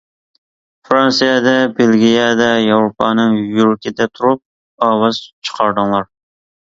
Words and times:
فىرانسىيەدە، 0.87 1.51
بېلگىيەدە 1.81 2.47
ياۋروپانىڭ 2.69 3.35
يۈرىكىدە 3.59 4.09
تۇرۇپ 4.17 4.43
ئاۋاز 4.89 5.21
چىقاردىڭلار! 5.51 6.09